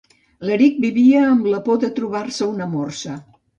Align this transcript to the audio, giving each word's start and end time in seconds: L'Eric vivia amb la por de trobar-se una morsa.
L'Eric 0.47 0.79
vivia 0.85 1.19
amb 1.35 1.45
la 1.55 1.61
por 1.69 1.79
de 1.85 1.91
trobar-se 2.01 2.51
una 2.57 2.71
morsa. 2.75 3.23